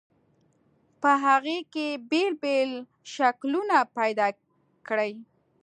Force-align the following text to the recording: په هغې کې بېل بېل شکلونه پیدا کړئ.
په 1.01 1.11
هغې 1.25 1.57
کې 1.73 1.87
بېل 2.09 2.29
بېل 2.41 2.71
شکلونه 3.13 3.77
پیدا 3.97 4.27
کړئ. 4.87 5.11